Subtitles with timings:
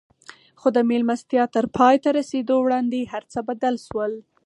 [0.59, 4.13] خو د مېلمستيا تر پای ته رسېدو وړاندې هر څه بدل شول.